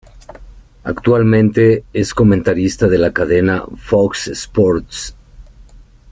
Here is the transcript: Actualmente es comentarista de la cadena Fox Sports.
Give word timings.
Actualmente 0.83 1.83
es 1.93 2.15
comentarista 2.15 2.87
de 2.87 2.97
la 2.97 3.13
cadena 3.13 3.65
Fox 3.77 4.29
Sports. 4.29 5.15